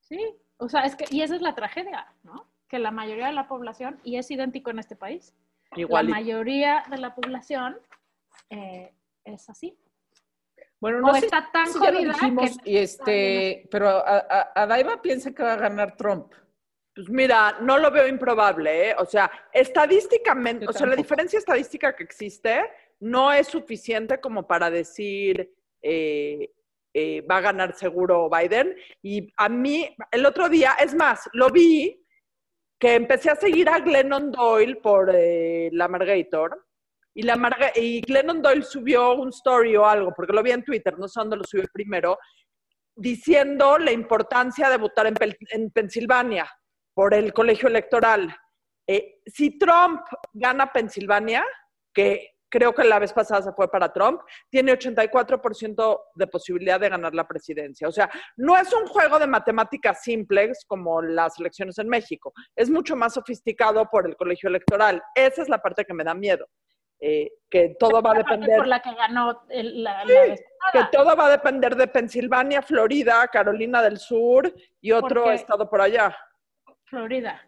[0.01, 0.19] Sí,
[0.57, 2.51] o sea, es que, y esa es la tragedia, ¿no?
[2.75, 5.33] Que la mayoría de la población, y es idéntico en este país,
[5.77, 6.07] Igual.
[6.07, 7.79] la mayoría de la población
[8.51, 8.93] eh,
[9.25, 9.79] es así.
[10.81, 13.89] Bueno, O no sé está tan si ya lo jodida dijimos, que y este, pero
[13.89, 16.33] a, a, a Daiva piensa que va a ganar Trump.
[16.97, 18.97] Pues mira, no lo veo improbable, ¿eh?
[18.99, 22.61] O sea, estadísticamente, Yo o sea, la diferencia estadística que existe
[22.99, 25.49] no es suficiente como para decir
[25.81, 26.51] eh,
[26.93, 28.75] eh, va a ganar seguro Biden.
[29.01, 32.01] Y a mí, el otro día, es más, lo vi
[32.79, 36.67] que empecé a seguir a Glennon Doyle por eh, la Margator.
[37.15, 41.07] Y, la Glennon Doyle subió un story o algo, porque lo vi en Twitter, no
[41.07, 42.19] sé dónde lo subió primero,
[42.97, 46.51] diciendo la importancia de votar en Pensilvania
[46.93, 48.35] por el colegio electoral.
[48.87, 51.45] Eh, si Trump gana Pensilvania,
[51.93, 56.89] que creo que la vez pasada se fue para Trump, tiene 84% de posibilidad de
[56.89, 57.89] ganar la presidencia.
[57.89, 62.33] O sea, no es un juego de matemáticas simples como las elecciones en México.
[62.55, 65.03] Es mucho más sofisticado por el colegio electoral.
[65.17, 66.47] Esa es la parte que me da miedo.
[67.01, 68.57] eh, que todo va a depender.
[68.57, 71.87] Por la que ganó el- la, Sí, la vez Que todo va a depender de
[71.89, 76.17] Pensilvania, Florida, Carolina del Sur y otro Porque- estado por allá.
[76.85, 77.43] Florida.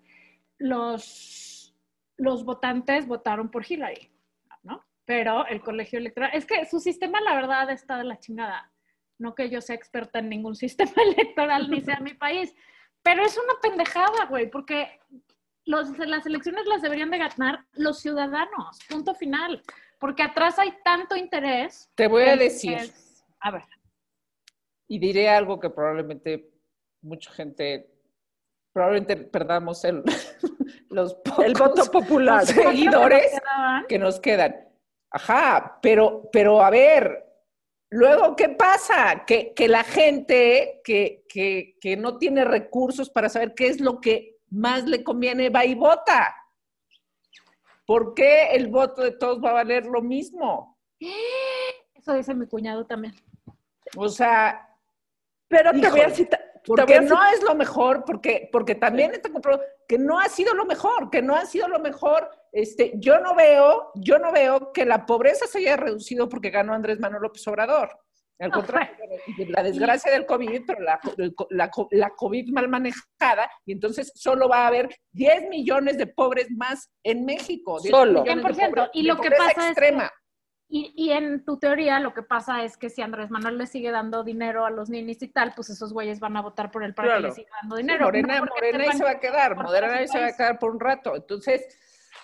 [0.59, 1.75] Los,
[2.19, 4.11] los votantes votaron por Hillary.
[5.07, 8.71] Pero el colegio electoral, es que su sistema, la verdad, está de la chingada.
[9.19, 12.55] No que yo sea experta en ningún sistema electoral ni sea mi país,
[13.03, 15.01] pero es una pendejada, güey, porque
[15.65, 19.63] los, las elecciones las deberían de ganar los ciudadanos, punto final.
[19.99, 21.91] Porque atrás hay tanto interés.
[21.95, 23.63] Te voy a decir, es- a ver,
[24.89, 26.51] y diré algo que probablemente
[27.01, 27.89] mucha gente,
[28.73, 30.03] probablemente perdamos el,
[30.91, 32.45] los pocos El voto popular.
[32.45, 32.55] Sí.
[32.55, 33.33] Seguidores.
[33.89, 34.69] Que nos quedan.
[35.17, 37.25] Ajá, pero, pero a ver,
[37.91, 39.25] luego, ¿qué pasa?
[39.27, 43.99] Que, que la gente que, que, que no tiene recursos para saber qué es lo
[43.99, 46.37] que más le conviene va y vota.
[47.87, 50.77] ¿Por qué el voto de todos va a valer lo mismo?
[51.95, 53.15] Eso dice mi cuñado también.
[53.97, 54.69] O sea,
[55.49, 56.41] Pero te voy a Híjole, citar.
[56.41, 60.29] te porque voy no es lo mejor, porque, porque también está comprobado que no ha
[60.29, 62.29] sido lo mejor, que no ha sido lo mejor.
[62.57, 66.73] Este, yo no veo, yo no veo que la pobreza se haya reducido porque ganó
[66.73, 67.91] Andrés Manuel López Obrador.
[68.39, 68.95] Al contrario,
[69.49, 70.99] la desgracia del COVID, pero la,
[71.51, 76.07] la, co- la COVID mal manejada, y entonces solo va a haber 10 millones de
[76.07, 77.79] pobres más en México.
[77.81, 78.23] 10 Solo.
[78.23, 80.09] millones de 100%, pobre- y lo que pasa es que-.
[80.69, 83.91] Y, y en tu teoría lo que pasa es que si Andrés Manuel le sigue
[83.91, 86.93] dando dinero a los ninis y tal, pues esos güeyes van a votar por él
[86.95, 87.23] para Claro.
[87.23, 88.05] que le siga dando Sí, dinero.
[88.07, 90.73] Morena, No Morena ahí se va a quedar, Morena ahí se va a quedar por
[90.73, 91.15] un rato.
[91.17, 91.65] Entonces,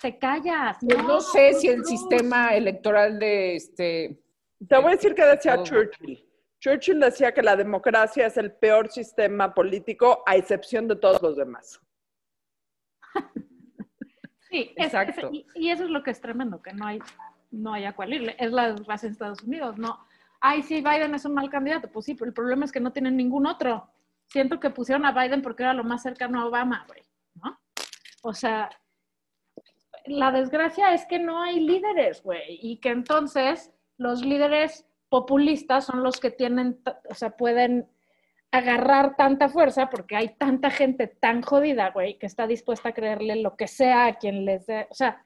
[0.03, 0.77] Te callas.
[0.81, 1.89] Pues no, sé Cruz si el Cruz.
[1.89, 4.21] sistema electoral de este.
[4.67, 5.63] Te voy a decir que decía Todo.
[5.63, 6.29] Churchill.
[6.59, 11.37] Churchill decía que la democracia es el peor sistema político a excepción de todos los
[11.37, 11.79] demás.
[14.49, 15.29] Sí, es- es- Exacto.
[15.31, 16.99] y, y eso es lo que es tremendo, que no hay,
[17.49, 18.35] no hay a cuál irle.
[18.37, 20.05] Es la desgracia en Estados Unidos, ¿no?
[20.41, 21.89] Ay, sí, Biden es un mal candidato.
[21.89, 23.89] Pues sí, pero el problema es que no tienen ningún otro.
[24.27, 27.01] Siento que pusieron a Biden porque era lo más cercano a Obama, güey,
[27.43, 27.57] ¿no?
[28.21, 28.69] O sea,
[30.05, 36.03] la desgracia es que no hay líderes, güey, y que entonces los líderes populistas son
[36.03, 37.87] los que tienen, o sea, pueden
[38.51, 43.35] agarrar tanta fuerza porque hay tanta gente tan jodida, güey, que está dispuesta a creerle
[43.37, 45.23] lo que sea a quien les dé, o sea,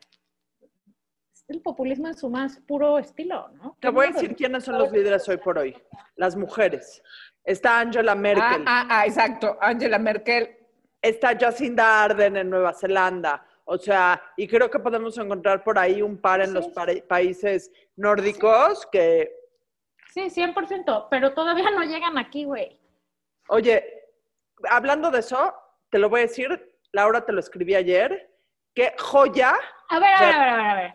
[1.47, 3.77] el populismo en su más puro estilo, ¿no?
[3.79, 5.73] Te voy a decir quiénes son los líderes hoy por hoy.
[6.17, 7.01] Las mujeres.
[7.41, 8.63] Está Angela Ah, Merkel.
[8.65, 9.57] ah, ah, exacto.
[9.61, 10.57] Angela Merkel.
[11.01, 13.46] Está Jacinda Arden en Nueva Zelanda.
[13.69, 16.53] O sea, y creo que podemos encontrar por ahí un par en Sí.
[16.53, 16.67] los
[17.08, 19.30] países nórdicos que,
[20.13, 22.80] Sí, 100%, pero todavía no llegan aquí, güey.
[23.49, 23.84] oye,
[24.69, 25.53] hablando de eso,
[25.89, 28.34] te lo voy a decir, Laura te lo escribí ayer,
[28.73, 29.53] qué joya.
[29.89, 30.93] A ver, a ver, a ver, a ver, a ver.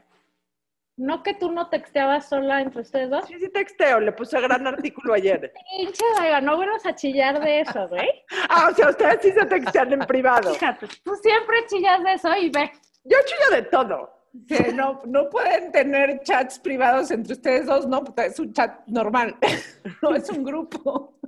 [1.03, 3.25] ¿No que tú no texteabas sola entre ustedes dos?
[3.27, 5.53] Sí, sí, texteo, le puse gran artículo ayer.
[5.77, 8.09] Pinche Daiva, no vuelvas a chillar de eso, güey.
[8.49, 10.55] Ah, o sea, ustedes sí se textean en privado.
[10.55, 12.71] Fíjate, tú siempre chillas de eso y ve.
[13.03, 14.11] Yo chillo de todo.
[14.47, 19.37] Que no, no pueden tener chats privados entre ustedes dos, no, es un chat normal.
[20.03, 21.19] No es un grupo.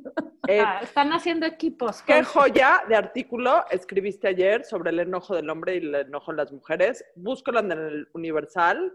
[0.46, 2.00] Eh, Ah, están haciendo equipos.
[2.02, 6.36] Qué joya de artículo escribiste ayer sobre el enojo del hombre y el enojo de
[6.36, 7.04] las mujeres.
[7.16, 8.92] Búscalo en el Universal.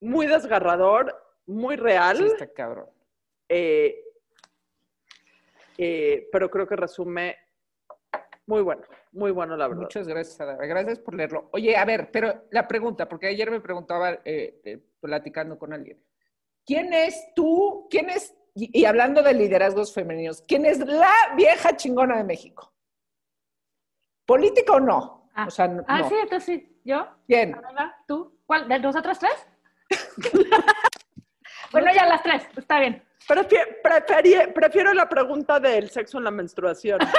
[0.00, 1.14] Muy desgarrador,
[1.46, 2.88] muy real, Sí, está cabrón.
[3.48, 4.02] eh,
[5.78, 7.36] eh, pero creo que resume
[8.46, 8.82] muy bueno,
[9.12, 9.82] muy bueno la verdad.
[9.82, 10.66] Muchas gracias, Adara.
[10.66, 11.48] Gracias por leerlo.
[11.52, 16.02] Oye, a ver, pero la pregunta, porque ayer me preguntaba, eh, eh, platicando con alguien,
[16.66, 17.86] ¿quién es tú?
[17.90, 22.74] ¿Quién es, y, y hablando de liderazgos femeninos, quién es la vieja chingona de México?
[24.26, 25.30] ¿Política o no?
[25.34, 25.84] Ah, o sea, no.
[25.88, 26.80] Ah, sí, entonces sí.
[26.84, 27.06] ¿Yo?
[27.26, 27.56] ¿Quién?
[28.06, 28.38] ¿Tú?
[28.46, 28.68] ¿Cuál?
[28.68, 29.46] ¿De nosotras tres?
[31.72, 32.42] bueno, ya las tres.
[32.56, 33.02] Está bien.
[33.28, 36.98] Prefie- preferie- prefiero la pregunta del sexo en la menstruación.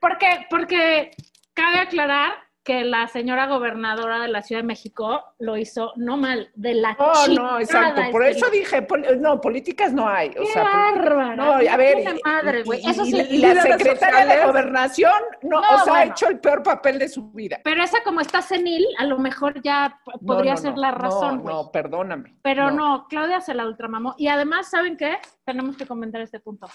[0.00, 1.10] Porque, porque
[1.54, 6.50] cabe aclarar que la señora gobernadora de la Ciudad de México lo hizo no mal,
[6.54, 7.50] de la No, chingada.
[7.52, 8.02] no, exacto.
[8.12, 10.28] Por este eso dije, pol- no, políticas no hay.
[10.30, 11.34] O ¡Qué sea, bárbara!
[11.36, 12.80] No, a ver, madre, y- güey.
[12.84, 13.26] y- Eso y- sí.
[13.30, 17.08] y la secretaria de gobernación no, No, o sea, ha hecho el peor papel de
[17.08, 17.60] su vida.
[17.64, 20.90] Pero esa como está senil, a lo mejor ya No, podría no, ser no, la
[20.92, 22.36] razón, No, no, perdóname.
[22.42, 23.06] Pero no.
[23.08, 24.14] Claudia se la ultramamó.
[24.18, 25.18] Y además, ¿saben qué?
[25.44, 26.68] Tenemos que comentar este punto.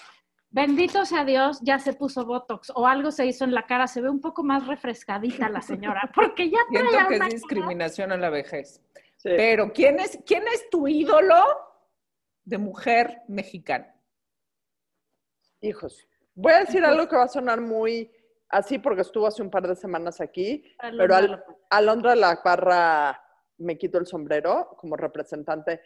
[0.50, 3.86] Bendito sea Dios, ya se puso Botox o algo se hizo en la cara.
[3.86, 8.12] Se ve un poco más refrescadita la señora, porque ya Siento traía que es discriminación
[8.12, 8.82] a la vejez.
[9.16, 9.30] Sí.
[9.36, 11.34] Pero, ¿quién es, ¿quién es tu ídolo
[12.44, 13.94] de mujer mexicana?
[15.60, 18.10] Hijos, voy a decir algo que va a sonar muy
[18.48, 21.44] así porque estuvo hace un par de semanas aquí, Alondra pero al-.
[21.70, 23.20] Alondra La Parra
[23.58, 25.82] me quito el sombrero como representante.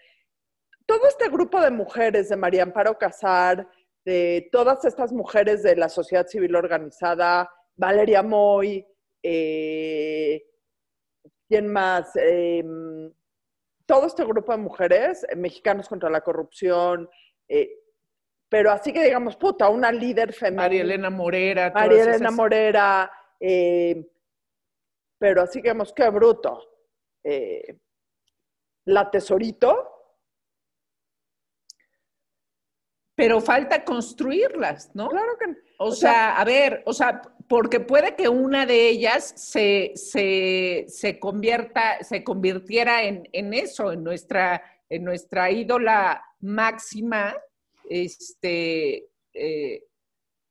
[0.87, 3.66] Todo este grupo de mujeres, de María Amparo Casar,
[4.04, 8.84] de todas estas mujeres de la sociedad civil organizada, Valeria Moy,
[9.22, 10.44] eh,
[11.48, 12.10] ¿quién más?
[12.16, 12.64] Eh,
[13.86, 17.08] todo este grupo de mujeres, eh, mexicanos contra la corrupción,
[17.48, 17.78] eh,
[18.48, 20.62] pero así que digamos, puta, una líder femenina.
[20.62, 21.70] María Elena Morera.
[21.74, 24.08] María Elena esas- Morera, eh,
[25.18, 26.60] pero así que digamos, qué bruto.
[28.86, 29.91] La Tesorito,
[33.14, 35.09] Pero falta construirlas, ¿no?
[35.09, 35.46] claro que
[35.79, 40.87] O, O sea, a ver, o sea, porque puede que una de ellas se, se,
[40.88, 47.37] se convierta, se convirtiera en, en eso, en nuestra, en nuestra ídola máxima,
[47.88, 49.85] este, eh,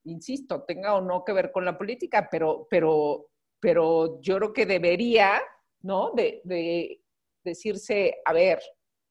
[0.04, 4.66] insisto, tenga o no que ver con la política, pero, pero, pero yo creo que
[4.66, 5.42] debería,
[5.82, 6.12] ¿no?
[6.12, 7.02] De, de
[7.44, 8.60] decirse, a ver,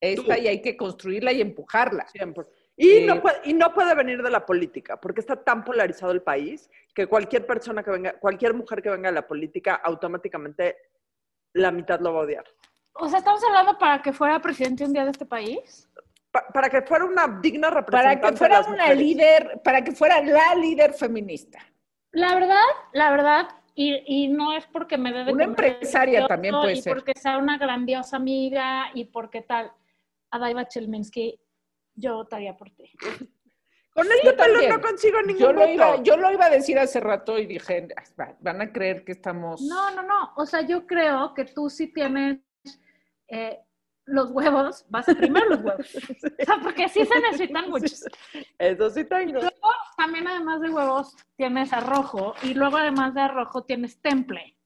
[0.01, 0.43] esta Tú.
[0.43, 2.07] y hay que construirla y empujarla.
[2.09, 2.47] siempre.
[2.83, 6.13] Y, Eh, no puede, y no puede venir de la política, porque está tan polarizado
[6.13, 10.77] el país que cualquier persona que venga, cualquier mujer que venga a la política, automáticamente
[11.53, 12.45] la mitad lo va a odiar.
[12.95, 15.91] O sea, estamos hablando para que fuera presidente un día de este país.
[16.31, 18.99] Pa- para que fuera una digna Para representante que de fuera las una mujeres.
[18.99, 21.59] líder, para que fuera la líder feminista.
[22.13, 22.63] La verdad,
[22.95, 26.83] la verdad, y, y no es porque me dé de Una empresaria también puede y
[26.83, 26.95] ser.
[26.95, 29.71] porque sea una grandiosa amiga y porque tal.
[30.31, 31.39] Adaiva Chelminsky,
[32.01, 32.91] yo votaría por ti.
[33.93, 35.73] Con este Yo pelo no consigo ningún Yo lo, voto.
[35.73, 39.13] iba, yo lo iba a decir hace rato y dije, "Ah, van a creer que
[39.13, 39.61] estamos...
[39.63, 40.33] No, no, no.
[40.37, 42.39] O sea, yo creo que tú sí tienes
[43.29, 43.59] eh,
[44.07, 45.87] los huevos, vas a primero los huevos.
[46.41, 48.05] O sea, porque sí se necesitan muchos.
[48.59, 49.41] Eso sí tengo.
[49.97, 54.57] También además de huevos tienes arrojo y luego además de arrojo tienes temple.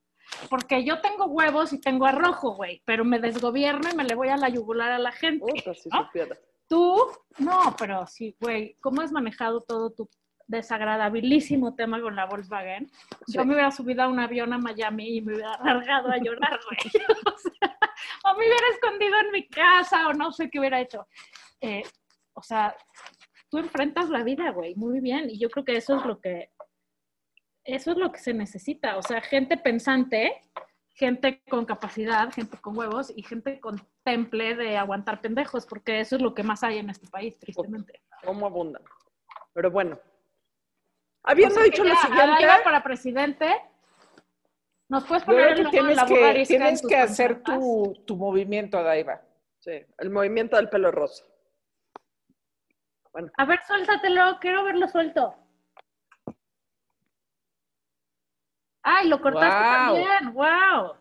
[0.50, 4.28] Porque yo tengo huevos y tengo arrojo, güey, pero me desgobierno y me le voy
[4.28, 5.44] a la yugular a la gente.
[5.46, 6.04] Puta, si ¿no?
[6.06, 6.36] supiera.
[6.68, 6.96] Tú,
[7.38, 10.08] no, pero sí, güey, ¿cómo has manejado todo tu
[10.46, 12.90] desagradabilísimo tema con la Volkswagen?
[13.28, 16.60] Yo me hubiera subido a un avión a Miami y me hubiera largado a llorar,
[16.64, 17.04] güey.
[17.26, 17.78] O, sea,
[18.24, 21.06] o me hubiera escondido en mi casa o no sé qué hubiera hecho.
[21.60, 21.82] Eh,
[22.34, 22.76] o sea,
[23.48, 25.30] tú enfrentas la vida, güey, muy bien.
[25.30, 26.50] Y yo creo que eso es lo que,
[27.64, 28.98] eso es lo que se necesita.
[28.98, 30.42] O sea, gente pensante,
[30.94, 36.16] gente con capacidad, gente con huevos y gente con temple de aguantar pendejos, porque eso
[36.16, 38.00] es lo que más hay en este país, tristemente.
[38.24, 38.82] ¿Cómo abundan?
[39.52, 39.98] Pero bueno.
[41.24, 43.60] Habiendo O sea, que dicho lo siguiente, para presidente,
[44.88, 49.20] ¿nos puedes poner el que tienes la que, tienes que hacer tu, tu movimiento, Adaiva.
[49.58, 51.24] sí, el movimiento del pelo rosa.
[53.36, 55.34] A ver, suéltatelo, quiero verlo suelto.
[58.84, 59.94] Ay, lo cortaste Guau.
[59.96, 60.92] también, wow.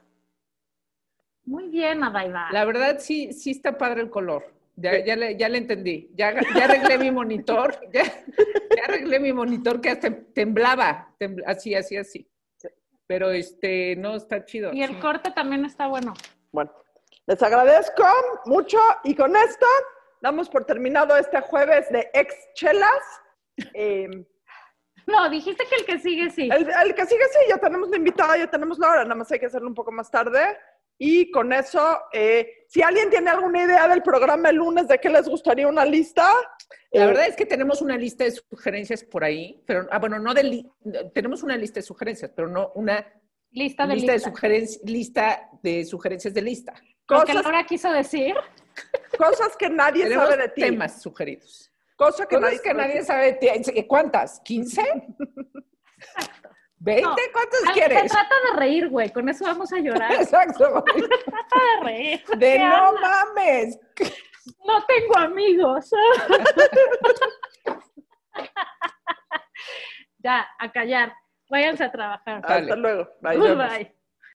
[1.46, 2.48] Muy bien, Adaiva.
[2.52, 4.44] La verdad, sí, sí está padre el color.
[4.76, 6.10] Ya, ya, le, ya le entendí.
[6.16, 7.78] Ya, ya arreglé mi monitor.
[7.94, 8.04] Ya,
[8.76, 11.14] ya arreglé mi monitor que hasta temblaba.
[11.20, 12.28] tembl- así, así, así.
[13.06, 14.72] Pero este, no, está chido.
[14.74, 15.00] Y el sí.
[15.02, 16.14] corte también está bueno.
[16.52, 16.72] Bueno,
[17.28, 18.04] les agradezco
[18.46, 19.66] mucho y con esto
[20.22, 23.04] damos por terminado este jueves de ex chelas.
[23.74, 24.26] Eh,
[25.08, 26.50] No, dijiste que el que sigue sí.
[26.52, 29.32] el, el que sigue, sí, ya tenemos la invitada, ya tenemos la hora, nada más
[29.32, 30.40] hay que hacerlo un poco más tarde.
[30.98, 35.10] Y con eso, eh, si alguien tiene alguna idea del programa el lunes de qué
[35.10, 36.32] les gustaría una lista,
[36.92, 40.20] La eh, verdad es que tenemos una lista de sugerencias por ahí, pero, ah, bueno,
[40.20, 40.72] no de, li-
[41.14, 43.06] tenemos una lista de sugerencias, pero no una
[43.52, 44.30] Lista de lista de lista.
[44.32, 46.74] sugerencias, lista de sugerencias de lista.
[47.10, 48.36] Lo que cosas, Laura quiso decir.
[49.18, 50.62] cosas que nadie sabe de ti.
[50.62, 51.72] temas sugeridos.
[51.96, 53.40] Cosas que nadie que nadie sabe.
[53.88, 54.42] ¿Cuántas?
[54.44, 54.82] ¿15?
[56.80, 57.02] ¿20?
[57.02, 57.16] No.
[57.32, 58.12] ¿Cuántas Se quieres?
[58.12, 59.10] trata de reír, güey.
[59.10, 60.12] Con eso vamos a llorar.
[60.20, 60.84] Exacto.
[61.26, 62.24] trata de reír.
[62.38, 63.80] De ¿Qué no mames.
[64.68, 65.90] No tengo amigos.
[70.18, 71.14] ya, a callar.
[71.50, 72.42] Váyanse a trabajar.
[72.44, 72.76] Hasta Dale.
[72.76, 73.10] luego.
[73.22, 73.38] Bye.
[73.38, 73.96] Goodbye.